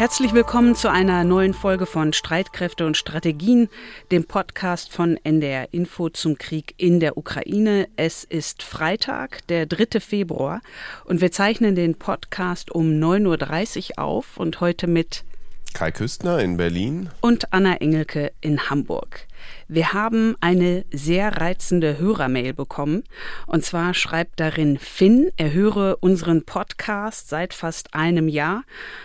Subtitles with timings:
[0.00, 3.68] Herzlich willkommen zu einer neuen Folge von Streitkräfte und Strategien,
[4.10, 7.86] dem Podcast von NDR Info zum Krieg in der Ukraine.
[7.96, 10.00] Es ist Freitag, der 3.
[10.00, 10.62] Februar,
[11.04, 15.22] und wir zeichnen den Podcast um 9.30 Uhr auf und heute mit
[15.74, 19.26] Kai Küstner in Berlin und Anna Engelke in Hamburg.
[19.68, 23.04] Wir haben eine sehr reizende Hörermail bekommen.
[23.46, 28.64] Und zwar schreibt darin Finn, er höre unseren Podcast seit fast einem Jahr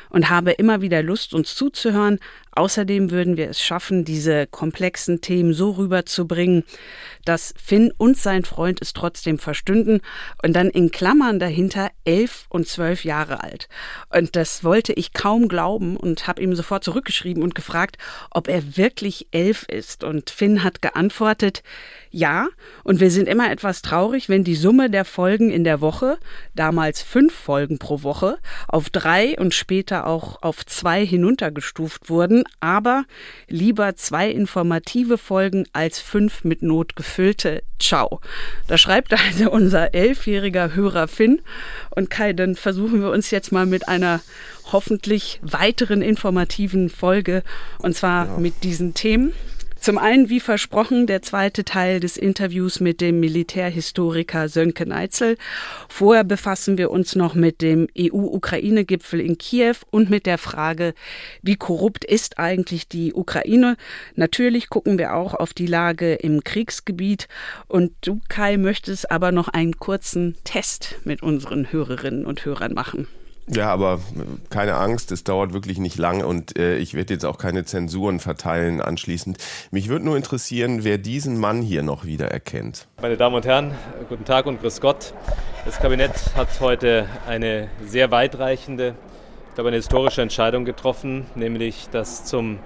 [0.10, 2.20] und habe immer wieder Lust, uns zuzuhören.
[2.52, 6.64] Außerdem würden wir es schaffen, diese komplexen Themen so rüberzubringen,
[7.26, 10.00] dass Finn und sein Freund es trotzdem verstünden
[10.42, 13.68] und dann in Klammern dahinter elf und zwölf Jahre alt.
[14.10, 17.98] Und das wollte ich kaum glauben und habe ihm sofort zurückgeschrieben und gefragt,
[18.32, 20.06] ob er wirklich elf ist.
[20.06, 21.64] Und Finn hat geantwortet,
[22.12, 22.48] ja,
[22.86, 26.18] und wir sind immer etwas traurig, wenn die Summe der Folgen in der Woche,
[26.56, 28.38] damals fünf Folgen pro Woche,
[28.70, 33.04] auf drei und später auch auf zwei hinuntergestuft wurden, aber
[33.50, 37.64] lieber zwei informative Folgen als fünf mit Not gefüllte.
[37.80, 38.22] Ciao.
[38.68, 41.42] Da schreibt also unser elfjähriger Hörer Finn.
[41.90, 44.22] Und Kai, dann versuchen wir uns jetzt mal mit einer
[44.72, 47.44] hoffentlich weiteren informativen Folge
[47.80, 48.38] und zwar ja.
[48.38, 49.34] mit diesen Themen.
[49.86, 55.38] Zum einen, wie versprochen, der zweite Teil des Interviews mit dem Militärhistoriker Sönke Neitzel.
[55.90, 60.96] Vorher befassen wir uns noch mit dem EU-Ukraine-Gipfel in Kiew und mit der Frage,
[61.44, 63.78] wie korrupt ist eigentlich die Ukraine?
[64.16, 67.28] Natürlich gucken wir auch auf die Lage im Kriegsgebiet.
[67.68, 73.08] Und du, Kai, möchtest aber noch einen kurzen Test mit unseren Hörerinnen und Hörern machen.
[73.48, 74.00] Ja, aber
[74.50, 78.20] keine Angst, es dauert wirklich nicht lange und äh, ich werde jetzt auch keine Zensuren
[78.20, 79.38] verteilen anschließend.
[79.70, 82.88] Mich würde nur interessieren, wer diesen Mann hier noch wieder erkennt.
[83.02, 83.76] Meine Damen und Herren,
[84.10, 85.14] guten Tag und grüß Gott.
[85.64, 88.96] Das Kabinett hat heute eine sehr weitreichende,
[89.50, 92.58] ich glaube eine historische Entscheidung getroffen, nämlich dass zum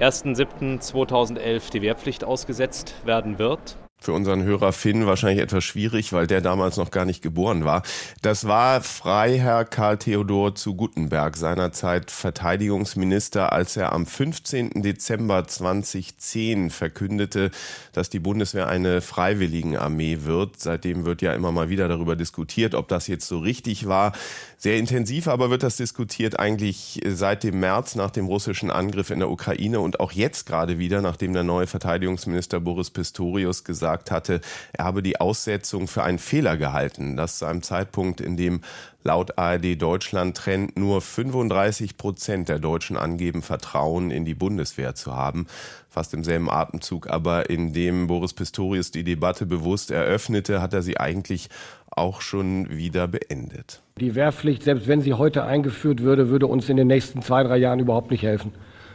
[0.00, 6.40] 1.7.2011 die Wehrpflicht ausgesetzt werden wird für unseren Hörer Finn wahrscheinlich etwas schwierig, weil der
[6.40, 7.82] damals noch gar nicht geboren war.
[8.22, 14.82] Das war Freiherr Karl Theodor zu Guttenberg, seinerzeit Verteidigungsminister, als er am 15.
[14.82, 17.50] Dezember 2010 verkündete,
[17.92, 20.60] dass die Bundeswehr eine Freiwilligenarmee wird.
[20.60, 24.12] Seitdem wird ja immer mal wieder darüber diskutiert, ob das jetzt so richtig war.
[24.58, 29.18] Sehr intensiv aber wird das diskutiert eigentlich seit dem März nach dem russischen Angriff in
[29.18, 34.10] der Ukraine und auch jetzt gerade wieder, nachdem der neue Verteidigungsminister Boris Pistorius gesagt gesagt
[34.10, 34.40] hatte,
[34.72, 37.16] er habe die Aussetzung für einen Fehler gehalten.
[37.16, 38.60] Das zu einem Zeitpunkt, in dem
[39.04, 45.14] laut ARD Deutschland Trend nur 35 Prozent der Deutschen angeben, Vertrauen in die Bundeswehr zu
[45.14, 45.46] haben.
[45.88, 50.82] Fast im selben Atemzug, aber in dem Boris Pistorius die Debatte bewusst eröffnete, hat er
[50.82, 51.48] sie eigentlich
[51.90, 53.82] auch schon wieder beendet.
[54.00, 57.58] Die Wehrpflicht, selbst wenn sie heute eingeführt würde, würde uns in den nächsten zwei, drei
[57.58, 58.52] Jahren überhaupt nicht helfen.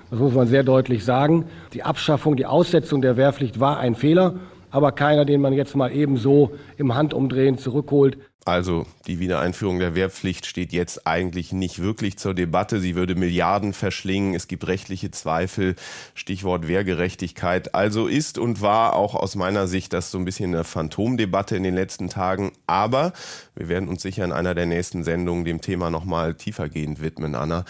[0.09, 1.45] Das muss man sehr deutlich sagen.
[1.73, 4.35] Die Abschaffung, die Aussetzung der Wehrpflicht war ein Fehler
[4.71, 8.17] aber keiner, den man jetzt mal eben so im Handumdrehen zurückholt.
[8.45, 12.79] Also die Wiedereinführung der Wehrpflicht steht jetzt eigentlich nicht wirklich zur Debatte.
[12.79, 14.33] Sie würde Milliarden verschlingen.
[14.33, 15.75] Es gibt rechtliche Zweifel.
[16.15, 17.75] Stichwort Wehrgerechtigkeit.
[17.75, 21.63] Also ist und war auch aus meiner Sicht das so ein bisschen eine Phantomdebatte in
[21.63, 22.51] den letzten Tagen.
[22.65, 23.13] Aber
[23.55, 27.65] wir werden uns sicher in einer der nächsten Sendungen dem Thema nochmal tiefergehend widmen, Anna.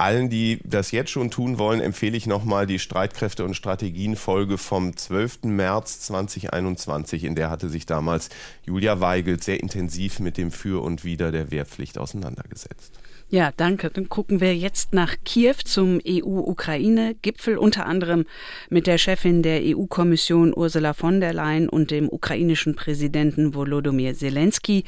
[0.00, 4.96] Allen, die das jetzt schon tun wollen, empfehle ich nochmal die Streitkräfte und Strategien-Folge vom
[4.96, 5.44] 12.
[5.44, 7.24] März 2021.
[7.24, 8.30] In der hatte sich damals
[8.64, 12.99] Julia Weigelt sehr intensiv mit dem Für und Wider der Wehrpflicht auseinandergesetzt.
[13.32, 13.90] Ja, danke.
[13.90, 18.26] Dann gucken wir jetzt nach Kiew zum EU-Ukraine-Gipfel, unter anderem
[18.70, 24.82] mit der Chefin der EU-Kommission Ursula von der Leyen und dem ukrainischen Präsidenten Volodymyr Zelensky.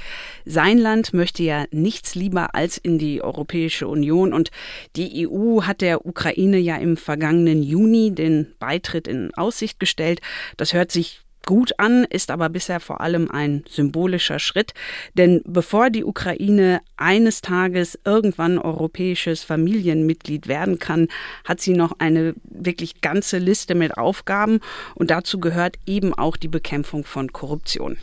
[0.44, 4.50] Sein Land möchte ja nichts lieber als in die Europäische Union und
[4.96, 10.20] die EU hat der Ukraine ja im vergangenen Juni den Beitritt in Aussicht gestellt.
[10.56, 14.72] Das hört sich gut an, ist aber bisher vor allem ein symbolischer Schritt.
[15.14, 21.08] Denn bevor die Ukraine eines Tages irgendwann europäisches Familienmitglied werden kann,
[21.44, 24.60] hat sie noch eine wirklich ganze Liste mit Aufgaben
[24.94, 27.98] und dazu gehört eben auch die Bekämpfung von Korruption.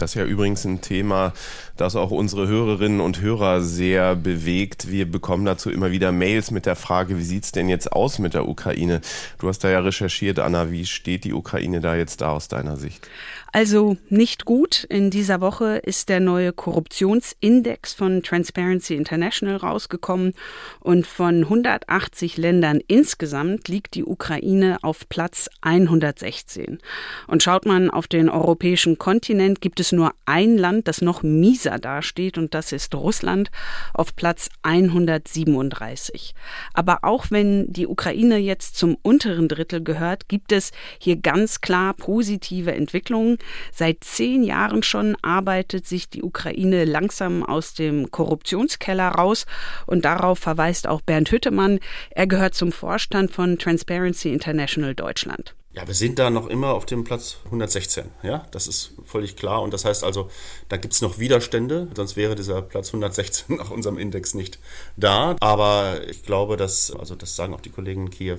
[0.00, 1.32] Das ist ja übrigens ein Thema,
[1.76, 4.90] das auch unsere Hörerinnen und Hörer sehr bewegt.
[4.90, 8.34] Wir bekommen dazu immer wieder Mails mit der Frage, wie sieht's denn jetzt aus mit
[8.34, 9.02] der Ukraine?
[9.38, 10.70] Du hast da ja recherchiert, Anna.
[10.70, 13.08] Wie steht die Ukraine da jetzt da aus deiner Sicht?
[13.52, 14.84] Also nicht gut.
[14.84, 20.34] In dieser Woche ist der neue Korruptionsindex von Transparency International rausgekommen
[20.78, 26.78] und von 180 Ländern insgesamt liegt die Ukraine auf Platz 116.
[27.26, 31.78] Und schaut man auf den europäischen Kontinent, gibt es nur ein Land, das noch mieser
[31.78, 33.50] dasteht und das ist Russland
[33.94, 36.34] auf Platz 137.
[36.72, 40.70] Aber auch wenn die Ukraine jetzt zum unteren Drittel gehört, gibt es
[41.00, 43.39] hier ganz klar positive Entwicklungen.
[43.72, 49.46] Seit zehn Jahren schon arbeitet sich die Ukraine langsam aus dem Korruptionskeller raus
[49.86, 51.80] und darauf verweist auch Bernd Hüttemann.
[52.10, 55.54] Er gehört zum Vorstand von Transparency International Deutschland.
[55.72, 58.06] Ja, wir sind da noch immer auf dem Platz 116.
[58.24, 59.62] Ja, das ist völlig klar.
[59.62, 60.28] Und das heißt also,
[60.68, 64.58] da gibt es noch Widerstände, sonst wäre dieser Platz 116 nach unserem Index nicht
[64.96, 65.36] da.
[65.38, 68.38] Aber ich glaube, dass, also das sagen auch die Kollegen in Kiew,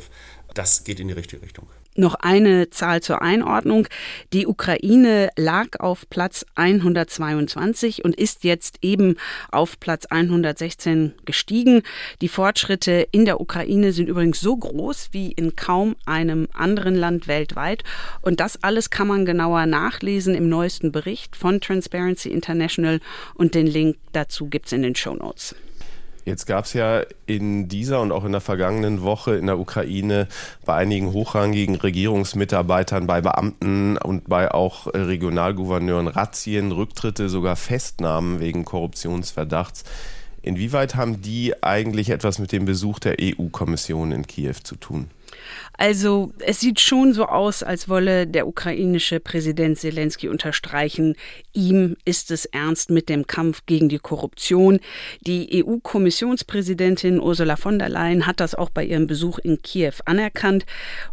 [0.53, 1.67] das geht in die richtige Richtung.
[1.95, 3.85] Noch eine Zahl zur Einordnung.
[4.31, 9.17] Die Ukraine lag auf Platz 122 und ist jetzt eben
[9.51, 11.83] auf Platz 116 gestiegen.
[12.21, 17.27] Die Fortschritte in der Ukraine sind übrigens so groß wie in kaum einem anderen Land
[17.27, 17.83] weltweit.
[18.21, 23.01] Und das alles kann man genauer nachlesen im neuesten Bericht von Transparency International
[23.35, 25.55] und den Link dazu gibt's in den Show Notes.
[26.23, 30.27] Jetzt gab es ja in dieser und auch in der vergangenen Woche in der Ukraine
[30.65, 38.65] bei einigen hochrangigen Regierungsmitarbeitern, bei Beamten und bei auch Regionalgouverneuren Razzien, Rücktritte, sogar Festnahmen wegen
[38.65, 39.83] Korruptionsverdachts.
[40.43, 45.09] Inwieweit haben die eigentlich etwas mit dem Besuch der EU-Kommission in Kiew zu tun?
[45.77, 51.15] Also es sieht schon so aus, als wolle der ukrainische Präsident Zelensky unterstreichen,
[51.53, 54.79] ihm ist es ernst mit dem Kampf gegen die Korruption.
[55.21, 60.65] Die EU-Kommissionspräsidentin Ursula von der Leyen hat das auch bei ihrem Besuch in Kiew anerkannt.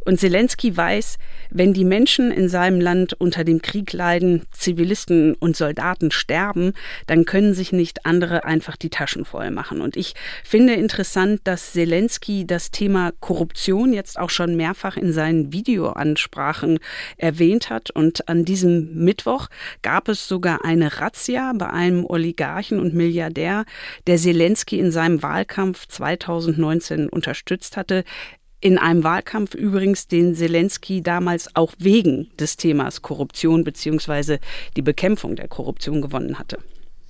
[0.04, 1.18] Und Zelensky weiß,
[1.50, 6.72] wenn die Menschen in seinem Land unter dem Krieg leiden, Zivilisten und Soldaten sterben,
[7.06, 9.80] dann können sich nicht andere einfach die Taschen voll machen.
[9.80, 10.14] Und ich
[10.44, 16.78] finde interessant, dass Zelensky das Thema Korruption jetzt auch schon mehrfach in seinen Videoansprachen
[17.16, 17.90] erwähnt hat.
[17.90, 19.48] Und an diesem Mittwoch
[19.82, 23.64] gab es sogar eine Razzia bei einem Oligarchen und Milliardär,
[24.06, 28.04] der Zelensky in seinem Wahlkampf 2019 unterstützt hatte.
[28.60, 34.40] In einem Wahlkampf übrigens, den Zelensky damals auch wegen des Themas Korruption beziehungsweise
[34.76, 36.58] die Bekämpfung der Korruption gewonnen hatte.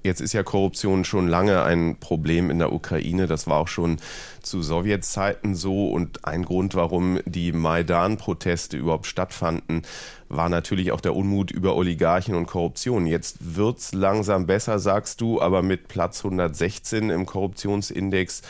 [0.09, 3.27] Jetzt ist ja Korruption schon lange ein Problem in der Ukraine.
[3.27, 3.99] Das war auch schon
[4.43, 5.91] zu Sowjetzeiten so.
[5.91, 9.83] Und ein Grund, warum die Maidan-Proteste überhaupt stattfanden,
[10.31, 13.07] war natürlich auch der Unmut über Oligarchen und Korruption.
[13.07, 18.41] Jetzt wird's langsam besser, sagst du, aber mit Platz 116 im Korruptionsindex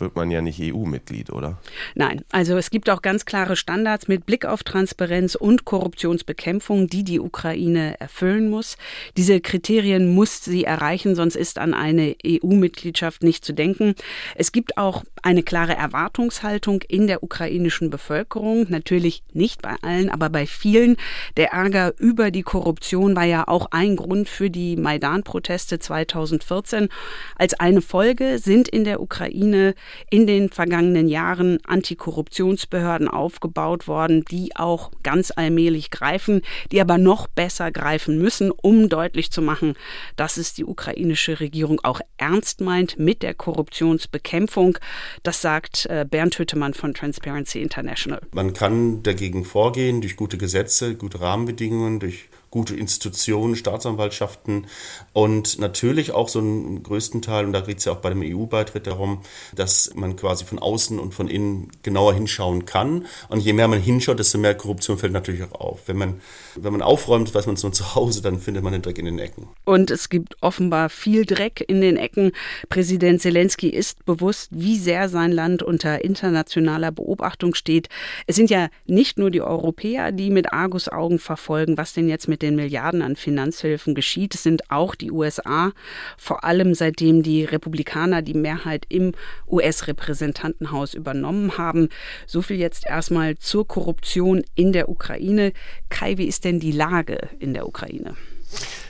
[0.00, 1.58] wird man ja nicht EU-Mitglied, oder?
[1.94, 7.04] Nein, also es gibt auch ganz klare Standards mit Blick auf Transparenz und Korruptionsbekämpfung, die
[7.04, 8.76] die Ukraine erfüllen muss.
[9.16, 13.94] Diese Kriterien muss sie erreichen, sonst ist an eine EU-Mitgliedschaft nicht zu denken.
[14.34, 20.30] Es gibt auch eine klare Erwartungshaltung in der ukrainischen Bevölkerung, natürlich nicht bei allen, aber
[20.30, 20.96] bei vielen.
[21.36, 26.88] Der Ärger über die Korruption war ja auch ein Grund für die Maidan-Proteste 2014.
[27.36, 29.74] Als eine Folge sind in der Ukraine
[30.10, 36.42] in den vergangenen Jahren Antikorruptionsbehörden aufgebaut worden, die auch ganz allmählich greifen,
[36.72, 39.74] die aber noch besser greifen müssen, um deutlich zu machen,
[40.16, 44.78] dass es die ukrainische Regierung auch ernst meint mit der Korruptionsbekämpfung.
[45.22, 48.20] Das sagt äh, Bernd Hüttemann von Transparency International.
[48.32, 54.66] Man kann dagegen vorgehen durch gute Gesetze, gute Rahmenbedingungen, durch gute Institutionen, Staatsanwaltschaften
[55.12, 58.22] und natürlich auch so einen größten Teil, und da geht es ja auch bei dem
[58.22, 59.22] EU-Beitritt darum,
[59.54, 63.06] dass man quasi von außen und von innen genauer hinschauen kann.
[63.28, 65.82] Und je mehr man hinschaut, desto mehr Korruption fällt natürlich auch auf.
[65.86, 66.20] Wenn man,
[66.56, 69.04] wenn man aufräumt, weiß man es nur zu Hause, dann findet man den Dreck in
[69.04, 69.48] den Ecken.
[69.64, 72.32] Und es gibt offenbar viel Dreck in den Ecken.
[72.68, 77.88] Präsident Zelensky ist bewusst, wie sehr sein Land unter internationaler Beobachtung steht.
[78.26, 82.39] Es sind ja nicht nur die Europäer, die mit Argusaugen verfolgen, was denn jetzt mit
[82.39, 84.34] mit den Milliarden an Finanzhilfen geschieht.
[84.34, 85.72] Es sind auch die USA,
[86.16, 89.12] vor allem seitdem die Republikaner die Mehrheit im
[89.48, 91.88] US-Repräsentantenhaus übernommen haben.
[92.26, 95.52] So viel jetzt erstmal zur Korruption in der Ukraine.
[95.88, 98.14] Kai, wie ist denn die Lage in der Ukraine?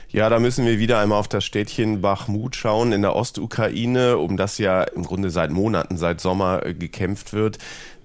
[0.09, 4.35] Ja, da müssen wir wieder einmal auf das Städtchen Bachmut schauen in der Ostukraine, um
[4.35, 7.59] das ja im Grunde seit Monaten, seit Sommer äh, gekämpft wird,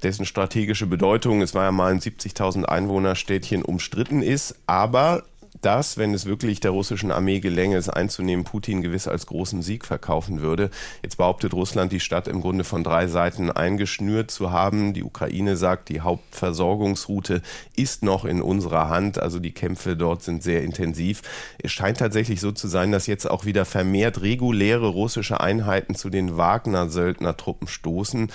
[0.04, 5.24] dessen strategische Bedeutung, es war ja mal ein 70.000 Einwohner Städtchen umstritten ist, aber
[5.60, 9.84] das, wenn es wirklich der russischen Armee gelänge, es einzunehmen, Putin gewiss als großen Sieg
[9.84, 10.70] verkaufen würde.
[11.02, 14.92] Jetzt behauptet Russland, die Stadt im Grunde von drei Seiten eingeschnürt zu haben.
[14.94, 17.42] Die Ukraine sagt, die Hauptversorgungsroute
[17.76, 19.20] ist noch in unserer Hand.
[19.20, 21.22] Also die Kämpfe dort sind sehr intensiv.
[21.62, 26.10] Es scheint tatsächlich so zu sein, dass jetzt auch wieder vermehrt reguläre russische Einheiten zu
[26.10, 28.30] den Wagner-Söldnertruppen stoßen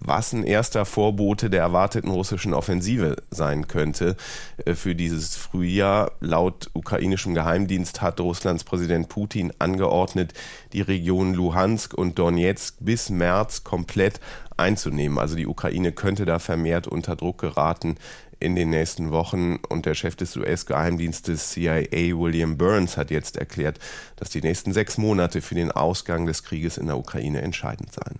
[0.00, 4.16] was ein erster Vorbote der erwarteten russischen Offensive sein könnte
[4.64, 6.12] äh, für dieses Frühjahr.
[6.20, 10.34] Laut ukrainischem Geheimdienst hat Russlands Präsident Putin angeordnet,
[10.72, 14.20] die Regionen Luhansk und Donetsk bis März komplett
[14.56, 15.18] einzunehmen.
[15.18, 17.96] Also die Ukraine könnte da vermehrt unter Druck geraten
[18.40, 19.56] in den nächsten Wochen.
[19.68, 23.78] Und der Chef des US-Geheimdienstes CIA, William Burns, hat jetzt erklärt,
[24.16, 28.18] dass die nächsten sechs Monate für den Ausgang des Krieges in der Ukraine entscheidend seien.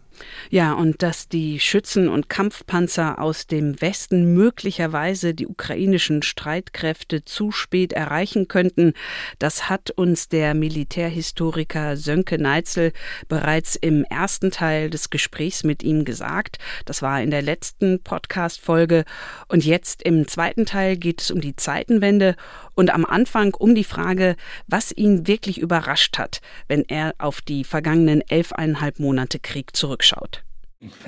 [0.51, 7.53] Ja, und dass die Schützen und Kampfpanzer aus dem Westen möglicherweise die ukrainischen Streitkräfte zu
[7.53, 8.95] spät erreichen könnten,
[9.39, 12.93] das hat uns der Militärhistoriker Sönke Neitzel
[13.29, 16.59] bereits im ersten Teil des Gesprächs mit ihm gesagt.
[16.85, 19.05] Das war in der letzten Podcast-Folge.
[19.49, 22.37] Und jetzt im zweiten Teil geht es um die Zeitenwende
[22.79, 24.37] und am Anfang um die Frage,
[24.69, 30.45] was ihn wirklich überrascht hat, wenn er auf die vergangenen elfeinhalb Monate Krieg zurückschaut.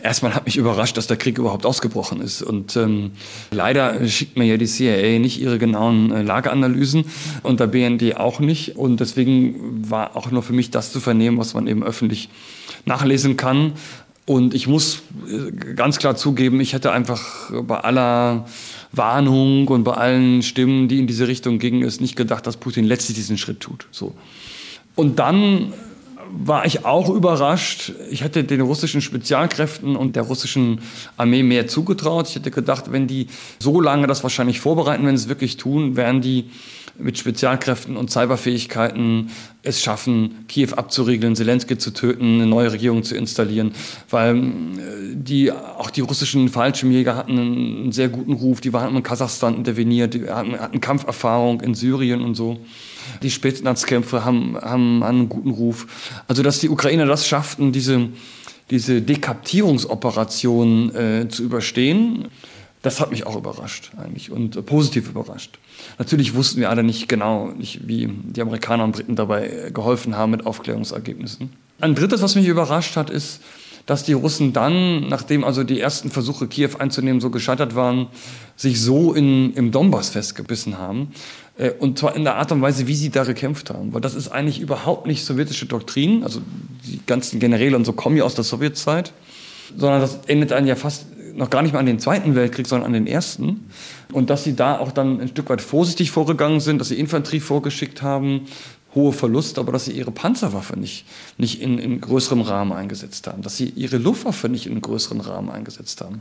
[0.02, 2.42] Erstmal hat mich überrascht, dass der Krieg überhaupt ausgebrochen ist.
[2.42, 3.12] Und ähm,
[3.52, 7.04] leider schickt mir ja die CIA nicht ihre genauen äh, Lageanalysen
[7.44, 8.74] und der BND auch nicht.
[8.74, 12.30] Und deswegen war auch nur für mich das zu vernehmen, was man eben öffentlich
[12.84, 13.74] nachlesen kann.
[14.26, 18.46] Und ich muss äh, ganz klar zugeben, ich hätte einfach bei aller
[18.92, 22.84] Warnung und bei allen Stimmen, die in diese Richtung gingen, es nicht gedacht, dass Putin
[22.84, 23.86] letztlich diesen Schritt tut.
[23.90, 24.14] So.
[24.96, 25.72] Und dann
[26.32, 27.92] war ich auch überrascht.
[28.10, 30.80] Ich hätte den russischen Spezialkräften und der russischen
[31.16, 32.28] Armee mehr zugetraut.
[32.28, 33.26] Ich hätte gedacht, wenn die
[33.58, 36.50] so lange das wahrscheinlich vorbereiten, wenn sie es wirklich tun, werden die
[37.02, 39.30] mit Spezialkräften und Cyberfähigkeiten
[39.62, 43.72] es schaffen, Kiew abzuriegeln, Zelensky zu töten, eine neue Regierung zu installieren,
[44.08, 44.42] weil äh,
[45.12, 50.14] die, auch die russischen Fallschirmjäger hatten einen sehr guten Ruf, die waren in Kasachstan interveniert,
[50.14, 52.60] die hatten, hatten Kampferfahrung in Syrien und so.
[53.22, 55.86] Die Spitznatzkämpfe haben, haben einen guten Ruf.
[56.28, 58.08] Also, dass die Ukrainer das schafften, diese,
[58.70, 62.28] diese Dekaptierungsoperation äh, zu überstehen,
[62.82, 65.58] das hat mich auch überrascht eigentlich und äh, positiv überrascht.
[65.98, 70.16] Natürlich wussten wir alle nicht genau, nicht, wie die Amerikaner und Briten dabei äh, geholfen
[70.16, 71.50] haben mit Aufklärungsergebnissen.
[71.80, 73.40] Ein drittes, was mich überrascht hat, ist,
[73.86, 78.08] dass die Russen dann, nachdem also die ersten Versuche, Kiew einzunehmen, so gescheitert waren,
[78.56, 81.12] sich so in, im Donbass festgebissen haben.
[81.58, 83.92] Äh, und zwar in der Art und Weise, wie sie da gekämpft haben.
[83.92, 86.24] Weil das ist eigentlich überhaupt nicht sowjetische Doktrin.
[86.24, 86.40] Also
[86.86, 89.12] die ganzen Generäle und so kommen ja aus der Sowjetzeit.
[89.76, 92.86] Sondern das endet dann ja fast noch gar nicht mal an den Zweiten Weltkrieg, sondern
[92.86, 93.70] an den Ersten.
[94.12, 97.40] Und dass sie da auch dann ein Stück weit vorsichtig vorgegangen sind, dass sie Infanterie
[97.40, 98.46] vorgeschickt haben,
[98.94, 101.04] hohe Verluste, aber dass sie ihre Panzerwaffe nicht,
[101.38, 105.50] nicht in, in größerem Rahmen eingesetzt haben, dass sie ihre Luftwaffe nicht in größeren Rahmen
[105.50, 106.20] eingesetzt haben.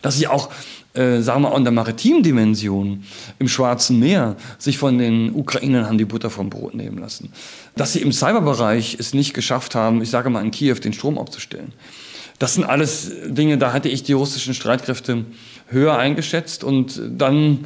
[0.00, 0.50] Dass sie auch,
[0.94, 3.04] äh, sagen wir mal, in der maritimen Dimension
[3.38, 7.32] im Schwarzen Meer sich von den Ukrainern haben die Butter vom Brot nehmen lassen.
[7.76, 11.18] Dass sie im Cyberbereich es nicht geschafft haben, ich sage mal in Kiew, den Strom
[11.18, 11.72] abzustellen.
[12.42, 15.26] Das sind alles Dinge, da hatte ich die russischen Streitkräfte
[15.68, 17.60] höher eingeschätzt und dann,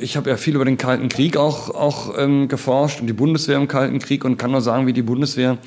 [0.00, 3.56] ich habe ja viel über den Kalten Krieg auch, auch ähm, geforscht und die Bundeswehr
[3.56, 5.58] im Kalten Krieg und kann nur sagen, wie die Bundeswehr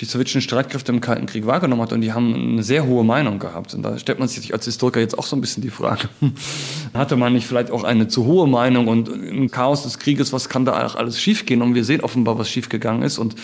[0.00, 3.40] die sowjetischen Streitkräfte im Kalten Krieg wahrgenommen hat und die haben eine sehr hohe Meinung
[3.40, 3.74] gehabt.
[3.74, 6.08] Und da stellt man sich als Historiker jetzt auch so ein bisschen die Frage,
[6.94, 10.48] hatte man nicht vielleicht auch eine zu hohe Meinung und im Chaos des Krieges, was
[10.48, 11.62] kann da auch alles schiefgehen?
[11.62, 13.34] Und wir sehen offenbar, was schiefgegangen ist und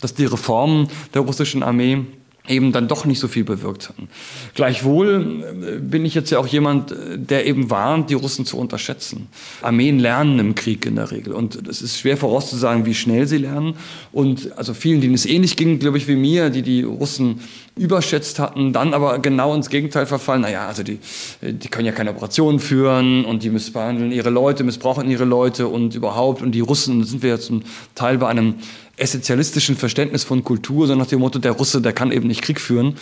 [0.00, 2.06] dass die Reformen der russischen Armee
[2.46, 4.08] eben dann doch nicht so viel bewirkt haben.
[4.54, 8.58] Gleichwohl äh, bin ich jetzt ja auch jemand, äh, der eben warnt, die Russen zu
[8.58, 9.28] unterschätzen.
[9.62, 13.38] Armeen lernen im Krieg in der Regel und es ist schwer vorauszusagen, wie schnell sie
[13.38, 13.76] lernen.
[14.12, 17.40] Und also vielen, denen es ähnlich ging, glaube ich, wie mir, die die Russen
[17.76, 20.42] überschätzt hatten, dann aber genau ins Gegenteil verfallen.
[20.42, 20.98] Naja, also die,
[21.40, 25.94] die können ja keine Operationen führen und die missbehandeln ihre Leute, missbrauchen ihre Leute und
[25.94, 26.42] überhaupt.
[26.42, 27.62] Und die Russen, sind wir ja zum
[27.94, 28.56] Teil bei einem
[28.96, 32.60] essentialistischen Verständnis von Kultur, so nach dem Motto, der Russe, der kann eben nicht Krieg
[32.60, 32.94] führen.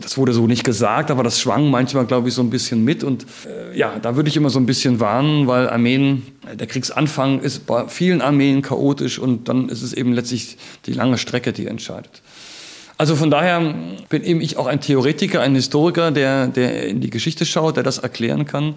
[0.00, 3.02] Das wurde so nicht gesagt, aber das schwang manchmal, glaube ich, so ein bisschen mit.
[3.02, 6.22] Und äh, ja, da würde ich immer so ein bisschen warnen, weil Armeen,
[6.54, 11.18] der Kriegsanfang ist bei vielen Armeen chaotisch und dann ist es eben letztlich die lange
[11.18, 12.22] Strecke, die entscheidet.
[12.96, 13.74] Also von daher
[14.10, 17.82] bin eben ich auch ein Theoretiker, ein Historiker, der, der in die Geschichte schaut, der
[17.82, 18.74] das erklären kann.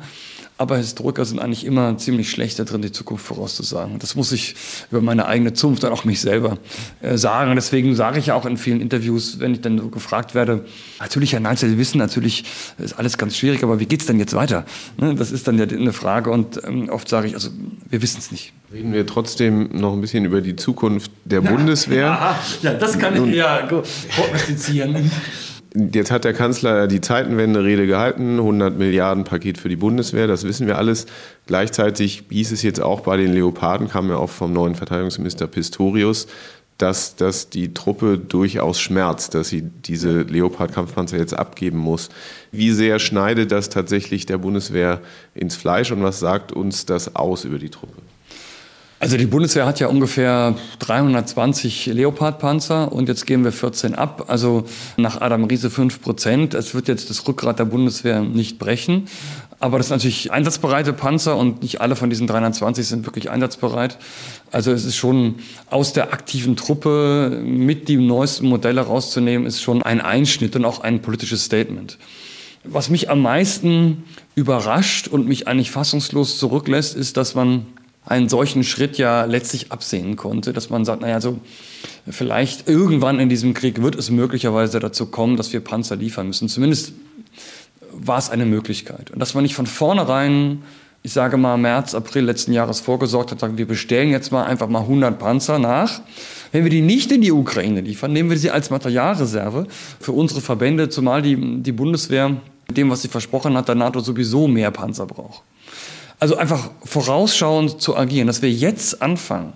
[0.64, 4.00] Aber Historiker sind eigentlich immer ziemlich schlecht darin, die Zukunft vorauszusagen.
[4.00, 4.56] Das muss ich
[4.92, 6.58] über meine eigene Zunft und auch mich selber
[7.02, 7.54] äh, sagen.
[7.56, 10.64] Deswegen sage ich ja auch in vielen Interviews, wenn ich dann so gefragt werde,
[11.02, 12.46] natürlich, Herr Nein, Sie wissen, natürlich
[12.78, 14.64] ist alles ganz schwierig, aber wie geht es denn jetzt weiter?
[14.96, 17.50] Ne, das ist dann ja eine Frage und ähm, oft sage ich, also
[17.90, 18.54] wir wissen es nicht.
[18.72, 22.06] Reden wir trotzdem noch ein bisschen über die Zukunft der Bundeswehr.
[22.06, 23.68] Ja, ja das kann ich ja
[24.16, 25.12] prognostizieren.
[25.76, 30.68] Jetzt hat der Kanzler die Zeitenwende-Rede gehalten, 100 Milliarden Paket für die Bundeswehr, das wissen
[30.68, 31.08] wir alles.
[31.48, 36.28] Gleichzeitig hieß es jetzt auch bei den Leoparden, kam ja auch vom neuen Verteidigungsminister Pistorius,
[36.78, 42.10] dass das die Truppe durchaus schmerzt, dass sie diese Leopard-Kampfpanzer jetzt abgeben muss.
[42.52, 45.02] Wie sehr schneidet das tatsächlich der Bundeswehr
[45.34, 47.98] ins Fleisch und was sagt uns das aus über die Truppe?
[49.04, 54.28] Also die Bundeswehr hat ja ungefähr 320 Leopard-Panzer und jetzt geben wir 14 ab.
[54.30, 54.64] Also
[54.96, 56.54] nach Adam Riese 5 Prozent.
[56.54, 59.10] Es wird jetzt das Rückgrat der Bundeswehr nicht brechen.
[59.60, 63.98] Aber das sind natürlich einsatzbereite Panzer und nicht alle von diesen 320 sind wirklich einsatzbereit.
[64.54, 65.36] Also es ist schon
[65.70, 70.80] aus der aktiven Truppe mit die neuesten Modelle rauszunehmen, ist schon ein Einschnitt und auch
[70.80, 71.98] ein politisches Statement.
[72.64, 74.06] Was mich am meisten
[74.36, 77.66] überrascht und mich eigentlich fassungslos zurücklässt, ist, dass man
[78.06, 81.40] einen solchen Schritt ja letztlich absehen konnte, dass man sagt, naja, so
[82.10, 86.50] vielleicht irgendwann in diesem Krieg wird es möglicherweise dazu kommen, dass wir Panzer liefern müssen.
[86.50, 86.94] Zumindest
[87.94, 89.12] war es eine Möglichkeit.
[89.12, 90.64] Und dass man nicht von vornherein,
[91.02, 94.68] ich sage mal März, April letzten Jahres vorgesorgt hat, sagen, wir bestellen jetzt mal einfach
[94.68, 96.02] mal 100 Panzer nach.
[96.52, 99.68] Wenn wir die nicht in die Ukraine liefern, nehmen wir sie als Materialreserve
[100.00, 102.30] für unsere Verbände, zumal die, die Bundeswehr
[102.68, 105.44] mit dem, was sie versprochen hat, der NATO sowieso mehr Panzer braucht.
[106.24, 109.52] Also einfach vorausschauend zu agieren, dass wir jetzt anfangen,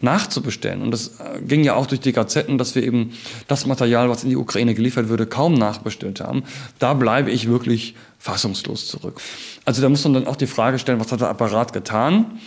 [0.00, 0.80] nachzubestellen.
[0.80, 3.12] Und das äh, ging ja auch durch die Gazetten, dass wir eben
[3.48, 6.44] das Material, was in die Ukraine geliefert würde, kaum nachbestellt haben.
[6.78, 9.20] Da bleibe ich wirklich fassungslos zurück.
[9.66, 12.40] Also da muss man dann auch die Frage stellen, was hat der Apparat getan?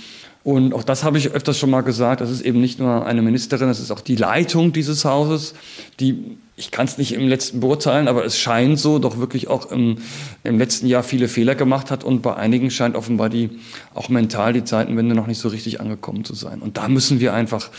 [0.43, 3.21] Und auch das habe ich öfters schon mal gesagt, das ist eben nicht nur eine
[3.21, 5.53] Ministerin, das ist auch die Leitung dieses Hauses,
[5.99, 9.69] die, ich kann es nicht im letzten beurteilen, aber es scheint so, doch wirklich auch
[9.69, 9.97] im,
[10.45, 13.49] im letzten Jahr viele Fehler gemacht hat und bei einigen scheint offenbar die,
[13.93, 16.61] auch mental die Zeitenwende noch nicht so richtig angekommen zu sein.
[16.61, 17.69] Und da müssen wir einfach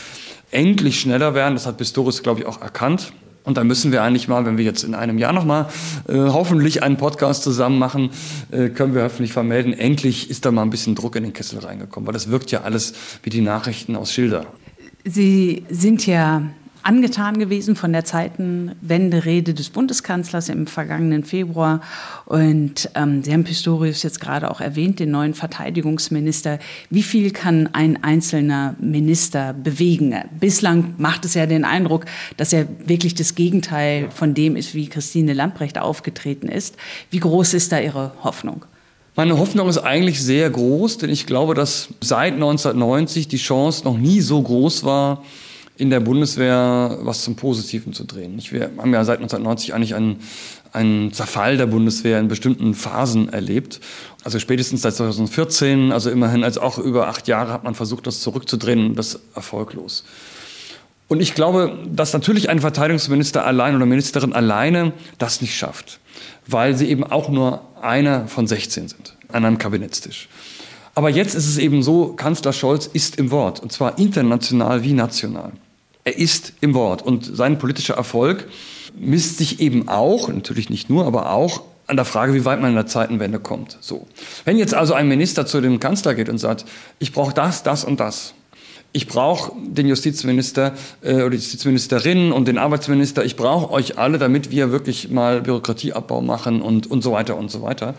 [0.51, 3.11] endlich schneller werden, das hat Pistorius, glaube ich, auch erkannt.
[3.43, 5.67] Und da müssen wir eigentlich mal, wenn wir jetzt in einem Jahr nochmal
[6.07, 8.11] äh, hoffentlich einen Podcast zusammen machen,
[8.51, 11.59] äh, können wir hoffentlich vermelden, endlich ist da mal ein bisschen Druck in den Kessel
[11.59, 12.93] reingekommen, weil das wirkt ja alles
[13.23, 14.45] wie die Nachrichten aus Schilder.
[15.03, 16.43] Sie sind ja
[16.83, 21.81] angetan gewesen von der Zeitenwende-Rede des Bundeskanzlers im vergangenen Februar.
[22.25, 26.59] Und ähm, Sie haben Pistorius jetzt gerade auch erwähnt, den neuen Verteidigungsminister.
[26.89, 30.15] Wie viel kann ein einzelner Minister bewegen?
[30.39, 32.05] Bislang macht es ja den Eindruck,
[32.37, 36.75] dass er wirklich das Gegenteil von dem ist, wie Christine Lamprecht aufgetreten ist.
[37.09, 38.65] Wie groß ist da Ihre Hoffnung?
[39.15, 43.97] Meine Hoffnung ist eigentlich sehr groß, denn ich glaube, dass seit 1990 die Chance noch
[43.97, 45.23] nie so groß war,
[45.81, 48.39] in der Bundeswehr was zum Positiven zu drehen.
[48.51, 50.17] Wir haben ja seit 1990 eigentlich einen,
[50.73, 53.79] einen Zerfall der Bundeswehr in bestimmten Phasen erlebt.
[54.23, 58.19] Also spätestens seit 2014, also immerhin als auch über acht Jahre hat man versucht, das
[58.21, 60.03] zurückzudrehen das erfolglos.
[61.07, 65.99] Und ich glaube, dass natürlich ein Verteidigungsminister allein oder Ministerin alleine das nicht schafft,
[66.45, 70.29] weil sie eben auch nur einer von 16 sind an einem Kabinettstisch.
[70.93, 74.93] Aber jetzt ist es eben so, Kanzler Scholz ist im Wort, und zwar international wie
[74.93, 75.53] national.
[76.03, 78.47] Er ist im Wort und sein politischer Erfolg
[78.97, 82.71] misst sich eben auch, natürlich nicht nur, aber auch an der Frage, wie weit man
[82.71, 83.77] in der Zeitenwende kommt.
[83.81, 84.07] So.
[84.45, 86.65] Wenn jetzt also ein Minister zu dem Kanzler geht und sagt,
[86.99, 88.33] ich brauche das, das und das,
[88.93, 94.17] ich brauche den Justizminister äh, oder die Justizministerin und den Arbeitsminister, ich brauche euch alle,
[94.17, 97.93] damit wir wirklich mal Bürokratieabbau machen und, und so weiter und so weiter.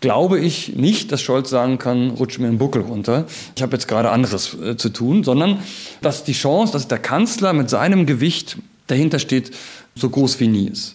[0.00, 3.24] Glaube ich nicht, dass Scholz sagen kann, rutsch mir den Buckel runter.
[3.56, 5.58] Ich habe jetzt gerade anderes äh, zu tun, sondern
[6.02, 9.50] dass die Chance, dass der Kanzler mit seinem Gewicht dahinter steht,
[9.96, 10.94] so groß wie nie ist.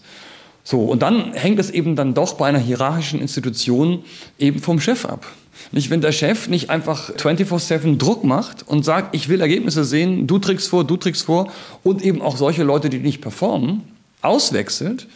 [0.64, 4.06] So, und dann hängt es eben dann doch bei einer hierarchischen Institution
[4.40, 5.26] eben vom Chef ab.
[5.72, 10.28] Nicht, wenn der Chef nicht einfach 24-7 Druck macht und sagt, ich will Ergebnisse sehen,
[10.28, 11.52] du trägst vor, du trägst vor
[11.84, 13.82] und eben auch solche Leute, die nicht performen,
[14.22, 15.08] auswechselt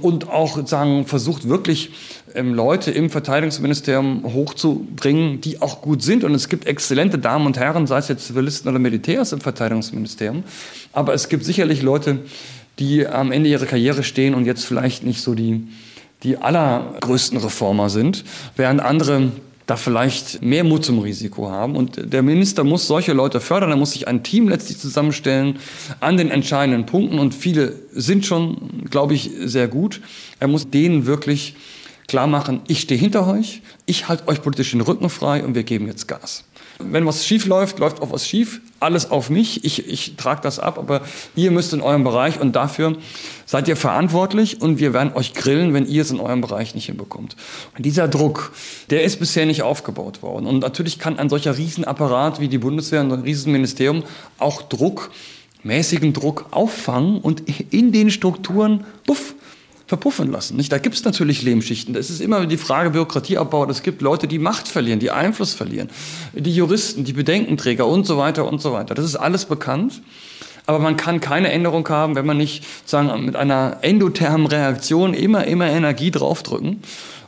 [0.00, 1.90] und auch sagen, versucht wirklich
[2.34, 6.24] ähm, Leute im Verteidigungsministerium hochzubringen, die auch gut sind.
[6.24, 10.44] Und es gibt exzellente Damen und Herren, sei es jetzt Zivilisten oder Militärs im Verteidigungsministerium.
[10.92, 12.20] Aber es gibt sicherlich Leute,
[12.78, 15.66] die am Ende ihrer Karriere stehen und jetzt vielleicht nicht so die,
[16.22, 18.24] die allergrößten Reformer sind,
[18.56, 19.32] während andere
[19.68, 21.76] da vielleicht mehr Mut zum Risiko haben.
[21.76, 25.58] Und der Minister muss solche Leute fördern, er muss sich ein Team letztlich zusammenstellen
[26.00, 27.18] an den entscheidenden Punkten.
[27.18, 30.00] Und viele sind schon, glaube ich, sehr gut.
[30.40, 31.54] Er muss denen wirklich
[32.06, 35.64] klar machen, ich stehe hinter euch, ich halte euch politisch den Rücken frei und wir
[35.64, 36.44] geben jetzt Gas.
[36.78, 38.60] Wenn was schief läuft, läuft auch was schief.
[38.78, 39.64] Alles auf mich.
[39.64, 41.00] Ich, ich trage das ab, aber
[41.34, 42.96] ihr müsst in eurem Bereich und dafür
[43.46, 46.86] seid ihr verantwortlich und wir werden euch grillen, wenn ihr es in eurem Bereich nicht
[46.86, 47.34] hinbekommt.
[47.76, 48.52] Und dieser Druck,
[48.90, 50.46] der ist bisher nicht aufgebaut worden.
[50.46, 54.04] Und natürlich kann ein solcher Riesenapparat wie die Bundeswehr und ein Riesenministerium
[54.38, 55.10] auch Druck,
[55.64, 59.34] mäßigen Druck auffangen und in den Strukturen, puff,
[59.88, 60.56] verpuffen lassen.
[60.56, 60.70] Nicht?
[60.70, 61.94] Da gibt es natürlich Lehmschichten.
[61.94, 63.68] Das ist immer die Frage Bürokratieabbau.
[63.70, 65.88] Es gibt Leute, die Macht verlieren, die Einfluss verlieren.
[66.34, 68.94] Die Juristen, die Bedenkenträger und so weiter und so weiter.
[68.94, 70.02] Das ist alles bekannt.
[70.66, 75.46] Aber man kann keine Änderung haben, wenn man nicht sagen, mit einer endothermen Reaktion immer,
[75.46, 76.82] immer Energie draufdrücken.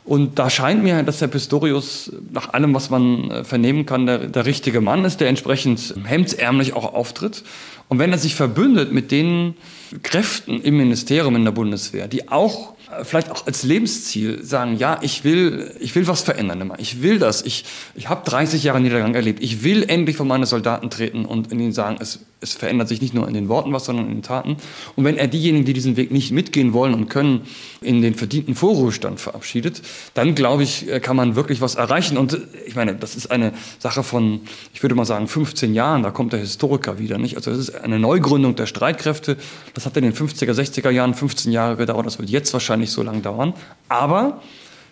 [0.05, 4.19] Und da scheint mir, dass der Pistorius nach allem, was man äh, vernehmen kann, der,
[4.19, 7.43] der richtige Mann ist, der entsprechend hemdsärmlich auch auftritt.
[7.87, 9.55] Und wenn er sich verbündet mit den
[10.03, 14.99] Kräften im Ministerium in der Bundeswehr, die auch äh, vielleicht auch als Lebensziel sagen, ja,
[15.01, 16.79] ich will, ich will was verändern immer.
[16.79, 17.41] Ich will das.
[17.41, 19.41] Ich, ich habe 30 Jahre Niedergang erlebt.
[19.41, 23.13] Ich will endlich von meinen Soldaten treten und ihnen sagen, es, es verändert sich nicht
[23.13, 24.57] nur in den Worten was, sondern in den Taten.
[24.95, 27.41] Und wenn er diejenigen, die diesen Weg nicht mitgehen wollen und können,
[27.81, 29.83] in den verdienten Vorruhestand verabschiedet,
[30.15, 32.17] dann glaube ich, äh, kann man wirklich was erreichen.
[32.17, 34.41] Und äh, ich meine, das ist eine Sache von,
[34.73, 36.01] ich würde mal sagen, 15 Jahren.
[36.01, 37.35] Da kommt der Historiker wieder, nicht?
[37.35, 39.37] Also es ist eine Neugründung der Streitkräfte.
[39.75, 42.07] Das hat in den 50er, 60er Jahren 15 Jahre gedauert.
[42.07, 43.53] Das wird jetzt wahrscheinlich so lange dauern.
[43.87, 44.41] Aber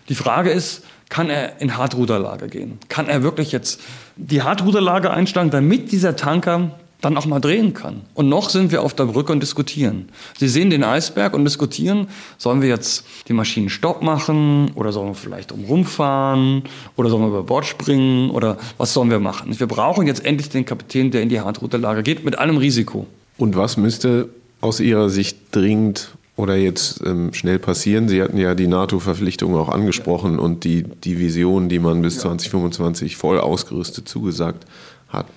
[0.08, 2.78] die Frage ist, kann er in Hartruderlage gehen?
[2.88, 3.80] Kann er wirklich jetzt
[4.16, 8.02] die Hartruderlage einschlagen, damit dieser Tanker dann auch mal drehen kann.
[8.14, 10.08] Und noch sind wir auf der Brücke und diskutieren.
[10.38, 12.08] Sie sehen den Eisberg und diskutieren,
[12.38, 16.64] sollen wir jetzt die Maschinen stopp machen oder sollen wir vielleicht umrumfahren
[16.96, 19.58] oder sollen wir über Bord springen oder was sollen wir machen?
[19.58, 23.06] Wir brauchen jetzt endlich den Kapitän, der in die Hartroute-Lage geht, mit allem Risiko.
[23.38, 24.28] Und was müsste
[24.60, 28.08] aus Ihrer Sicht dringend oder jetzt ähm, schnell passieren?
[28.08, 30.40] Sie hatten ja die NATO-Verpflichtung auch angesprochen ja.
[30.40, 32.22] und die, die Vision, die man bis ja.
[32.22, 34.70] 2025 voll ausgerüstet zugesagt hat,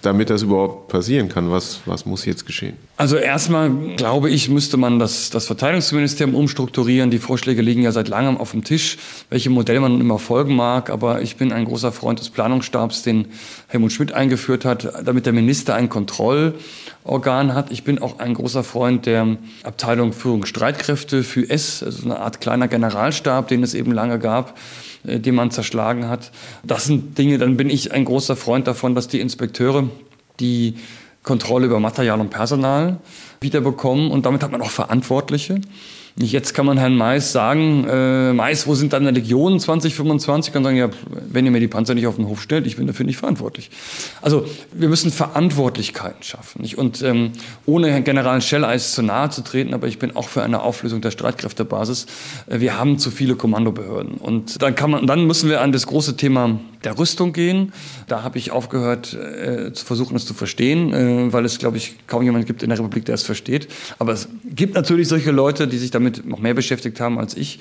[0.03, 1.49] damit das überhaupt passieren kann?
[1.49, 2.77] Was, was muss jetzt geschehen?
[2.95, 7.09] Also erstmal glaube ich, müsste man das, das Verteidigungsministerium umstrukturieren.
[7.09, 8.97] Die Vorschläge liegen ja seit langem auf dem Tisch,
[9.29, 10.91] welche Modell man immer folgen mag.
[10.91, 13.25] Aber ich bin ein großer Freund des Planungsstabs, den
[13.67, 17.71] Helmut Schmidt eingeführt hat, damit der Minister ein Kontrollorgan hat.
[17.71, 22.41] Ich bin auch ein großer Freund der Abteilung Führung Streitkräfte für S, also eine Art
[22.41, 24.53] kleiner Generalstab, den es eben lange gab
[25.05, 26.31] äh, die man zerschlagen hat.
[26.63, 29.89] Das sind Dinge, dann bin ich ein großer Freund davon, dass die Inspekteure
[30.39, 30.75] die
[31.23, 32.97] Kontrolle über Material und Personal
[33.39, 35.61] wiederbekommen und damit hat man auch Verantwortliche.
[36.15, 40.53] Jetzt kann man Herrn Mais sagen, äh, Mais, wo sind deine Legionen 2025?
[40.53, 40.89] Kann sagen, ja,
[41.29, 43.71] wenn ihr mir die Panzer nicht auf den Hof stellt, ich bin dafür nicht verantwortlich.
[44.21, 46.61] Also wir müssen Verantwortlichkeiten schaffen.
[46.61, 46.77] Nicht?
[46.77, 47.31] Und ähm,
[47.65, 51.01] ohne Herrn General Schelleis zu nahe zu treten, aber ich bin auch für eine Auflösung
[51.01, 52.05] der Streitkräftebasis.
[52.45, 54.15] Äh, wir haben zu viele Kommandobehörden.
[54.15, 57.73] Und dann, kann man, dann müssen wir an das große Thema der Rüstung gehen.
[58.07, 61.95] Da habe ich aufgehört äh, zu versuchen, es zu verstehen, äh, weil es, glaube ich,
[62.07, 63.67] kaum jemand gibt in der Republik, der es versteht.
[63.99, 67.35] Aber es gibt natürlich solche Leute, die sich damit damit noch mehr beschäftigt haben als
[67.35, 67.59] ich.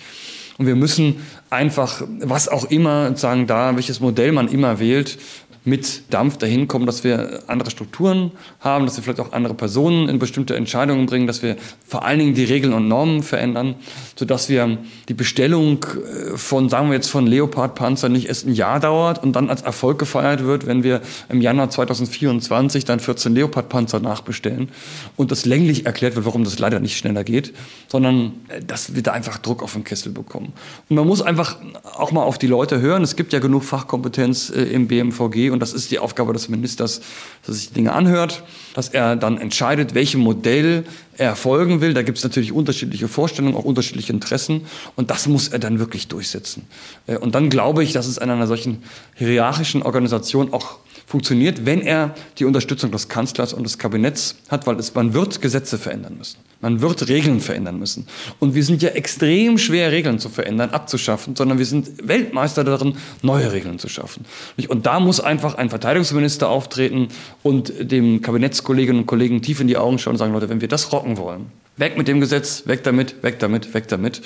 [0.59, 1.17] Und wir müssen
[1.51, 5.19] einfach, was auch immer, sagen da, welches Modell man immer wählt,
[5.65, 10.09] mit Dampf dahin kommen, dass wir andere Strukturen haben, dass wir vielleicht auch andere Personen
[10.09, 13.77] in bestimmte Entscheidungen bringen, dass wir vor allen Dingen die Regeln und Normen verändern,
[14.17, 18.81] sodass wir die Bestellung äh, von, sagen wir jetzt, von Leopard-Panzer nicht erst ein Jahr
[18.81, 24.01] dauert und dann als Erfolg gefeiert wird, wenn wir im Januar 2024 dann 14 Leopard-Panzer
[24.01, 24.69] nachbestellen
[25.17, 27.55] und das länglich erklärt wird, warum das leider nicht schneller geht,
[27.87, 30.53] sondern äh, dass wir da einfach Druck auf den Kessel bekommen.
[30.89, 31.59] Und man muss einfach
[31.95, 33.05] auch mal auf die Leute hören.
[33.05, 37.01] Es gibt ja genug Fachkompetenz äh, im BMVG und das ist die Aufgabe des Ministers,
[37.43, 38.43] dass er sich Dinge anhört,
[38.75, 40.85] dass er dann entscheidet, welchem Modell
[41.19, 41.95] er folgen will.
[41.95, 44.63] Da gibt es natürlich unterschiedliche Vorstellungen, auch unterschiedliche Interessen
[44.97, 46.67] und das muss er dann wirklich durchsetzen.
[47.07, 48.83] Äh, und dann glaube ich, dass es in einer solchen
[49.15, 54.79] hierarchischen Organisation auch funktioniert, wenn er die Unterstützung des Kanzlers und des Kabinetts hat, weil
[54.79, 56.39] es, man wird Gesetze verändern müssen.
[56.63, 58.07] Man wird Regeln verändern müssen.
[58.39, 62.97] Und wir sind ja extrem schwer, Regeln zu verändern, abzuschaffen, sondern wir sind Weltmeister darin,
[63.21, 64.25] neue Regeln zu schaffen.
[64.69, 67.09] Und da muss einfach ein Verteidigungsminister auftreten
[67.43, 70.69] und dem Kabinettskolleginnen und Kollegen tief in die Augen schauen und sagen, Leute, wenn wir
[70.69, 71.47] das rocken wollen,
[71.77, 74.23] weg mit dem Gesetz, weg damit, weg damit, weg damit.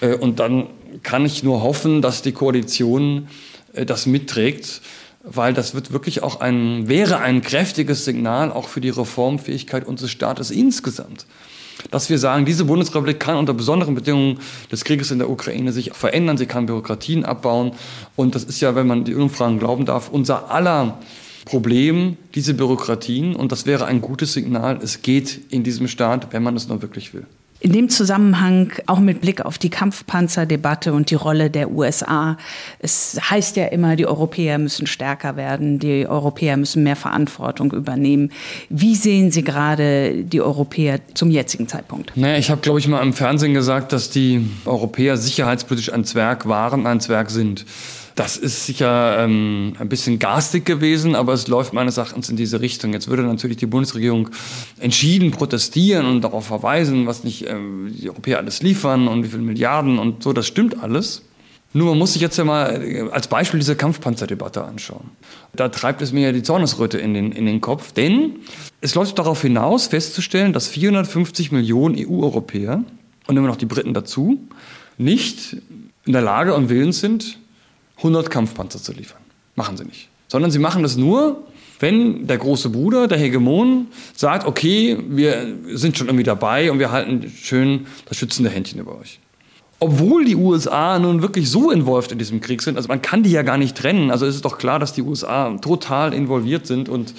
[0.00, 0.66] Äh, und dann
[1.04, 3.28] kann ich nur hoffen, dass die Koalition
[3.72, 4.82] äh, das mitträgt
[5.28, 10.12] weil das wird wirklich auch ein, wäre ein kräftiges Signal auch für die Reformfähigkeit unseres
[10.12, 11.26] Staates insgesamt.
[11.90, 14.38] Dass wir sagen, diese Bundesrepublik kann unter besonderen Bedingungen
[14.72, 17.72] des Krieges in der Ukraine sich verändern, sie kann Bürokratien abbauen.
[18.16, 20.98] Und das ist ja, wenn man die Umfragen glauben darf, unser aller
[21.44, 23.36] Problem, diese Bürokratien.
[23.36, 26.82] Und das wäre ein gutes Signal, es geht in diesem Staat, wenn man es nur
[26.82, 27.26] wirklich will.
[27.58, 32.36] In dem Zusammenhang, auch mit Blick auf die Kampfpanzerdebatte und die Rolle der USA,
[32.80, 38.30] es heißt ja immer, die Europäer müssen stärker werden, die Europäer müssen mehr Verantwortung übernehmen.
[38.68, 42.12] Wie sehen Sie gerade die Europäer zum jetzigen Zeitpunkt?
[42.14, 46.46] Naja, ich habe, glaube ich, mal im Fernsehen gesagt, dass die Europäer sicherheitspolitisch ein Zwerg
[46.46, 47.64] waren, ein Zwerg sind.
[48.16, 52.62] Das ist sicher ähm, ein bisschen garstig gewesen, aber es läuft meines Erachtens in diese
[52.62, 52.94] Richtung.
[52.94, 54.30] Jetzt würde natürlich die Bundesregierung
[54.80, 59.42] entschieden protestieren und darauf verweisen, was nicht ähm, die Europäer alles liefern und wie viele
[59.42, 60.32] Milliarden und so.
[60.32, 61.22] Das stimmt alles.
[61.74, 65.10] Nur man muss sich jetzt ja mal äh, als Beispiel diese Kampfpanzerdebatte anschauen.
[65.54, 68.36] Da treibt es mir ja die Zornesröte in den, in den Kopf, denn
[68.80, 72.82] es läuft darauf hinaus, festzustellen, dass 450 Millionen EU-Europäer
[73.26, 74.40] und immer noch die Briten dazu
[74.96, 75.58] nicht
[76.06, 77.38] in der Lage und willens sind,
[77.98, 79.20] 100 Kampfpanzer zu liefern.
[79.54, 80.08] Machen sie nicht.
[80.28, 81.44] Sondern sie machen das nur,
[81.78, 86.90] wenn der große Bruder, der Hegemon, sagt, okay, wir sind schon irgendwie dabei und wir
[86.90, 89.20] halten schön das schützende Händchen über euch.
[89.78, 93.30] Obwohl die USA nun wirklich so involviert in diesem Krieg sind, also man kann die
[93.30, 94.10] ja gar nicht trennen.
[94.10, 97.14] Also es ist doch klar, dass die USA total involviert sind und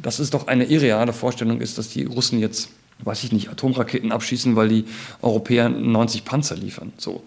[0.00, 2.68] dass es doch eine irreale Vorstellung ist, dass die Russen jetzt,
[3.02, 4.84] weiß ich nicht, Atomraketen abschießen, weil die
[5.22, 6.92] Europäer 90 Panzer liefern.
[6.98, 7.22] So.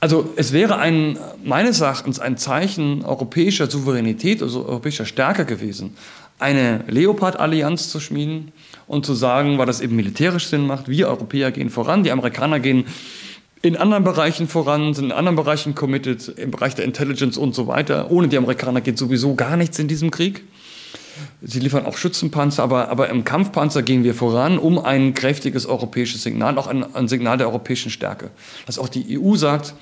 [0.00, 5.94] Also es wäre ein, meines Erachtens ein Zeichen europäischer Souveränität, also europäischer Stärke gewesen,
[6.38, 8.52] eine Leopard-Allianz zu schmieden
[8.86, 12.60] und zu sagen, weil das eben militärisch Sinn macht, wir Europäer gehen voran, die Amerikaner
[12.60, 12.86] gehen
[13.62, 17.66] in anderen Bereichen voran, sind in anderen Bereichen committed, im Bereich der Intelligence und so
[17.66, 18.10] weiter.
[18.10, 20.44] Ohne die Amerikaner geht sowieso gar nichts in diesem Krieg.
[21.42, 26.22] Sie liefern auch Schützenpanzer, aber, aber im Kampfpanzer gehen wir voran, um ein kräftiges europäisches
[26.22, 28.30] Signal, auch ein, ein Signal der europäischen Stärke.
[28.66, 29.74] Dass auch die EU sagt,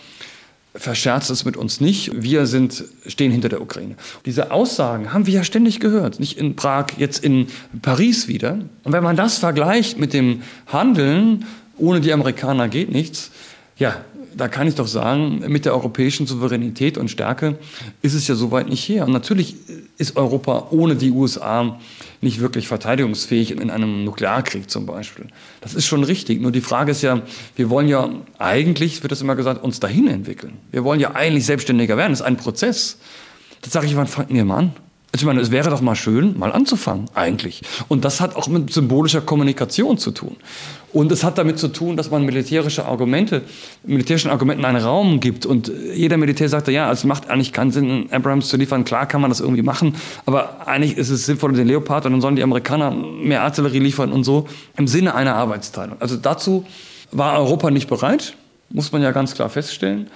[0.74, 3.96] verscherzt es mit uns nicht, wir sind, stehen hinter der Ukraine.
[4.24, 7.48] Diese Aussagen haben wir ja ständig gehört, nicht in Prag, jetzt in
[7.82, 8.58] Paris wieder.
[8.84, 11.44] Und wenn man das vergleicht mit dem Handeln,
[11.76, 13.30] ohne die Amerikaner geht nichts,
[13.76, 13.96] ja,
[14.36, 17.58] da kann ich doch sagen, mit der europäischen Souveränität und Stärke
[18.02, 19.06] ist es ja soweit nicht her.
[19.06, 19.56] Und natürlich
[19.96, 21.78] ist Europa ohne die USA
[22.20, 25.26] nicht wirklich verteidigungsfähig in einem Nuklearkrieg zum Beispiel.
[25.60, 26.40] Das ist schon richtig.
[26.40, 27.22] Nur die Frage ist ja,
[27.56, 30.54] wir wollen ja eigentlich, wird das immer gesagt, uns dahin entwickeln.
[30.70, 32.12] Wir wollen ja eigentlich selbstständiger werden.
[32.12, 32.98] Das ist ein Prozess.
[33.62, 34.72] Das sage ich, wann fangen wir mal an?
[35.10, 37.62] Also ich meine, es wäre doch mal schön, mal anzufangen, eigentlich.
[37.88, 40.36] Und das hat auch mit symbolischer Kommunikation zu tun.
[40.92, 43.42] Und es hat damit zu tun, dass man militärische Argumente,
[43.84, 45.46] militärischen Argumenten einen Raum gibt.
[45.46, 48.84] Und jeder Militär sagte, ja, es macht eigentlich keinen Sinn, Abrams zu liefern.
[48.84, 52.20] Klar kann man das irgendwie machen, aber eigentlich ist es sinnvoll, den Leopard und dann
[52.20, 55.96] sollen die Amerikaner mehr Artillerie liefern und so im Sinne einer Arbeitsteilung.
[56.00, 56.66] Also dazu
[57.12, 58.34] war Europa nicht bereit,
[58.70, 60.08] muss man ja ganz klar feststellen.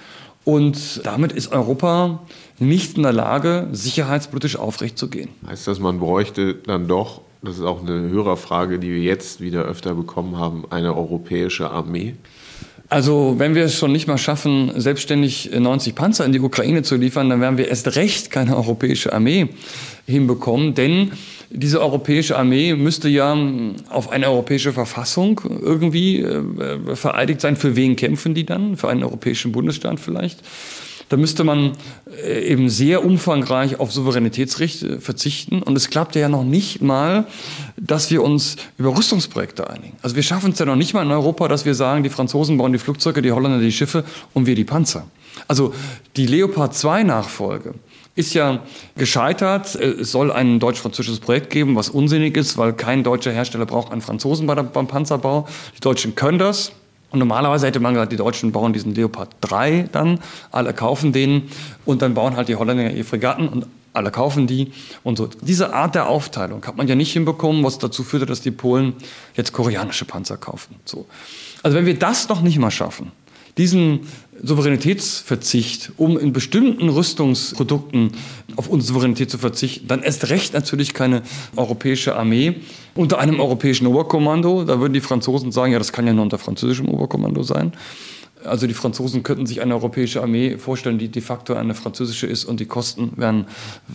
[0.45, 2.19] Und damit ist Europa
[2.59, 5.29] nicht in der Lage, sicherheitspolitisch aufrecht zu gehen.
[5.47, 9.63] Heißt das, man bräuchte dann doch, das ist auch eine Hörerfrage, die wir jetzt wieder
[9.63, 12.15] öfter bekommen haben, eine europäische Armee?
[12.93, 16.95] Also wenn wir es schon nicht mal schaffen, selbstständig 90 Panzer in die Ukraine zu
[16.95, 19.47] liefern, dann werden wir erst recht keine europäische Armee
[20.05, 21.11] hinbekommen, denn
[21.49, 23.35] diese europäische Armee müsste ja
[23.89, 27.55] auf eine europäische Verfassung irgendwie äh, vereidigt sein.
[27.55, 28.77] Für wen kämpfen die dann?
[28.77, 30.41] Für einen europäischen Bundesstaat vielleicht?
[31.09, 31.73] Da müsste man
[32.23, 35.61] äh, eben sehr umfangreich auf Souveränitätsrechte verzichten.
[35.61, 37.25] Und es klappt ja noch nicht mal,
[37.77, 39.97] dass wir uns über Rüstungsprojekte einigen.
[40.01, 42.57] Also wir schaffen es ja noch nicht mal in Europa, dass wir sagen, die Franzosen
[42.57, 45.05] bauen die Flugzeuge, die Holländer die Schiffe und wir die Panzer.
[45.47, 45.73] Also
[46.15, 47.73] die Leopard 2 Nachfolge
[48.15, 48.59] ist ja
[48.95, 49.75] gescheitert.
[49.75, 54.01] Es soll ein deutsch-französisches Projekt geben, was unsinnig ist, weil kein deutscher Hersteller braucht einen
[54.01, 55.47] Franzosen beim Panzerbau.
[55.75, 56.71] Die Deutschen können das.
[57.13, 60.19] Und normalerweise hätte man gesagt, die Deutschen bauen diesen Leopard 3 dann,
[60.51, 61.43] alle kaufen den
[61.85, 64.71] und dann bauen halt die Holländer ihre Fregatten und alle kaufen die
[65.03, 65.29] und so.
[65.41, 68.95] Diese Art der Aufteilung hat man ja nicht hinbekommen, was dazu führte, dass die Polen
[69.35, 70.75] jetzt koreanische Panzer kauften.
[70.85, 71.05] So.
[71.61, 73.11] Also wenn wir das noch nicht mal schaffen,
[73.57, 74.07] diesen
[74.41, 78.11] Souveränitätsverzicht, um in bestimmten Rüstungsprodukten
[78.55, 81.21] auf unsere Souveränität zu verzichten, dann erst recht natürlich keine
[81.55, 82.55] europäische Armee
[82.95, 84.63] unter einem europäischen Oberkommando.
[84.63, 87.73] Da würden die Franzosen sagen, ja, das kann ja nur unter französischem Oberkommando sein.
[88.45, 92.45] Also die Franzosen könnten sich eine europäische Armee vorstellen, die de facto eine französische ist
[92.45, 93.45] und die Kosten werden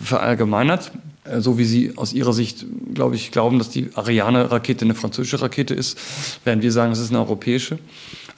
[0.01, 0.91] verallgemeinert.
[1.23, 5.41] Äh, so wie Sie aus Ihrer Sicht, glaube ich, glauben, dass die Ariane-Rakete eine französische
[5.41, 5.97] Rakete ist,
[6.43, 7.79] werden wir sagen, es ist eine europäische.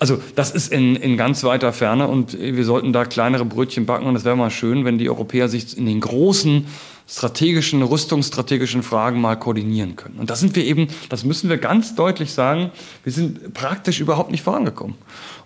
[0.02, 4.08] Also das ist in, in ganz weiter Ferne und wir sollten da kleinere Brötchen backen
[4.08, 6.66] und es wäre mal schön, wenn die Europäer sich in den großen
[7.08, 10.18] strategischen, rüstungsstrategischen Fragen mal koordinieren können.
[10.18, 12.72] Und da sind wir eben, das müssen wir ganz deutlich sagen,
[13.04, 14.96] wir sind praktisch überhaupt nicht vorangekommen.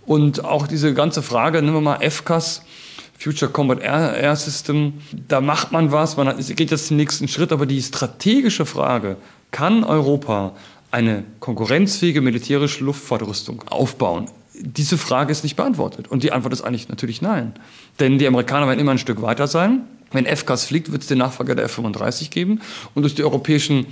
[0.05, 2.61] Und auch diese ganze Frage, nehmen wir mal FCAS,
[3.19, 4.93] Future Combat Air, Air System,
[5.27, 9.17] da macht man was, man hat, geht jetzt den nächsten Schritt, aber die strategische Frage,
[9.51, 10.53] kann Europa
[10.91, 14.29] eine konkurrenzfähige militärische Luftfahrtrüstung aufbauen?
[14.61, 16.07] Diese Frage ist nicht beantwortet.
[16.07, 17.53] Und die Antwort ist eigentlich natürlich nein.
[17.99, 19.81] Denn die Amerikaner werden immer ein Stück weiter sein.
[20.11, 22.61] Wenn FCAS fliegt, wird es den Nachfolger der F-35 geben.
[22.93, 23.87] Und durch die europäischen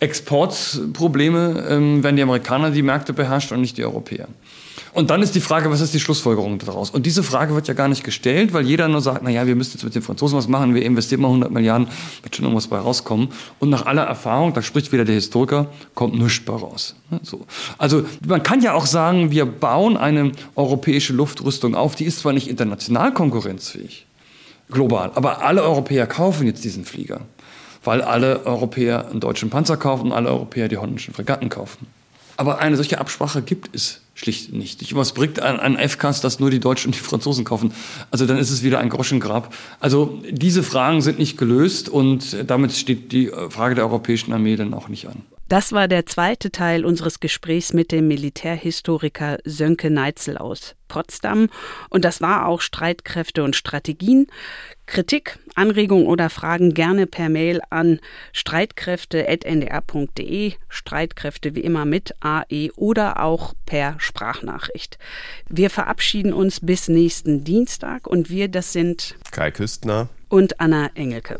[0.00, 4.28] Exportprobleme ähm, werden die Amerikaner die Märkte beherrscht und nicht die Europäer.
[4.92, 6.90] Und dann ist die Frage, was ist die Schlussfolgerung daraus?
[6.90, 9.54] Und diese Frage wird ja gar nicht gestellt, weil jeder nur sagt, na ja, wir
[9.54, 11.88] müssen jetzt mit den Franzosen was machen, wir investieren mal 100 Milliarden,
[12.22, 13.28] wird schon irgendwas bei rauskommen.
[13.58, 16.94] Und nach aller Erfahrung, da spricht wieder der Historiker, kommt nichts bei raus.
[17.22, 17.46] So.
[17.76, 22.32] Also man kann ja auch sagen, wir bauen eine europäische Luftrüstung auf, die ist zwar
[22.32, 24.06] nicht international konkurrenzfähig,
[24.70, 27.20] global, aber alle Europäer kaufen jetzt diesen Flieger,
[27.84, 31.86] weil alle Europäer einen deutschen Panzer kaufen und alle Europäer die holländischen Fregatten kaufen.
[32.36, 34.94] Aber eine solche Absprache gibt es schlicht nicht.
[34.94, 37.72] Was bringt ein, ein FCAS, das nur die Deutschen und die Franzosen kaufen?
[38.10, 39.54] Also dann ist es wieder ein Groschengrab.
[39.78, 44.74] Also diese Fragen sind nicht gelöst und damit steht die Frage der europäischen Armee dann
[44.74, 45.22] auch nicht an.
[45.48, 51.48] Das war der zweite Teil unseres Gesprächs mit dem Militärhistoriker Sönke Neitzel aus Potsdam.
[51.88, 54.26] Und das war auch Streitkräfte und Strategien.
[54.88, 58.00] Kritik, Anregungen oder Fragen gerne per Mail an
[58.32, 60.54] streitkräfte.ndr.de.
[60.68, 64.98] Streitkräfte wie immer mit AE oder auch per Sprachnachricht.
[65.48, 71.38] Wir verabschieden uns bis nächsten Dienstag und wir, das sind Kai Küstner und Anna Engelke.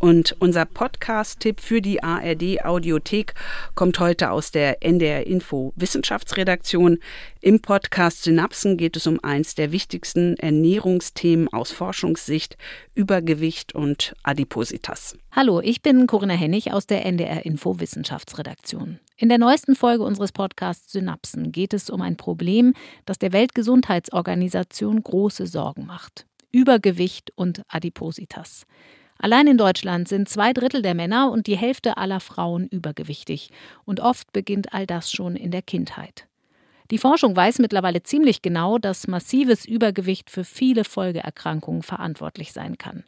[0.00, 3.34] Und unser Podcast-Tipp für die ARD Audiothek
[3.74, 7.00] kommt heute aus der NDR Info Wissenschaftsredaktion.
[7.42, 12.56] Im Podcast Synapsen geht es um eins der wichtigsten Ernährungsthemen aus Forschungssicht,
[12.94, 15.18] Übergewicht und Adipositas.
[15.32, 19.00] Hallo, ich bin Corinna Hennig aus der NDR Info Wissenschaftsredaktion.
[19.18, 22.72] In der neuesten Folge unseres Podcasts Synapsen geht es um ein Problem,
[23.04, 26.24] das der Weltgesundheitsorganisation große Sorgen macht.
[26.52, 28.64] Übergewicht und Adipositas.
[29.22, 33.50] Allein in Deutschland sind zwei Drittel der Männer und die Hälfte aller Frauen übergewichtig.
[33.84, 36.26] Und oft beginnt all das schon in der Kindheit.
[36.90, 43.04] Die Forschung weiß mittlerweile ziemlich genau, dass massives Übergewicht für viele Folgeerkrankungen verantwortlich sein kann.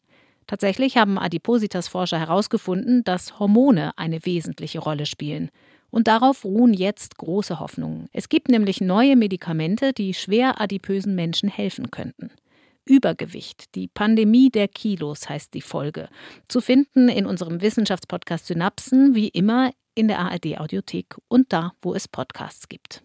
[0.46, 5.50] Tatsächlich haben Adipositas-Forscher herausgefunden, dass Hormone eine wesentliche Rolle spielen.
[5.90, 8.08] Und darauf ruhen jetzt große Hoffnungen.
[8.12, 12.30] Es gibt nämlich neue Medikamente, die schwer adipösen Menschen helfen könnten.
[12.84, 13.74] Übergewicht.
[13.74, 16.08] Die Pandemie der Kilos heißt die Folge.
[16.48, 21.94] Zu finden in unserem Wissenschaftspodcast Synapsen, wie immer in der ARD Audiothek und da, wo
[21.94, 23.02] es Podcasts gibt.